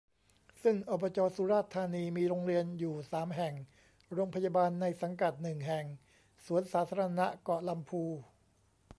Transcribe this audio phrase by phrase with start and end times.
[0.63, 3.53] ซึ่ง อบจ สุราษฏร์ธานี มีโรงเรียนอยู่ สาม แห่ง
[4.13, 5.85] โรงพยาบาลในสังกัด หนึ่ง แห่ง
[6.45, 8.03] สวนสาธารณะเกาะลำพู